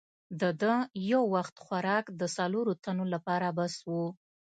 د 0.41 0.43
ده 0.61 0.73
یو 1.11 1.21
وخت 1.35 1.55
خوراک 1.63 2.05
د 2.19 2.21
څلورو 2.37 2.73
تنو 2.83 3.05
لپاره 3.13 3.47
بس 3.57 3.73
وو. 3.89 4.05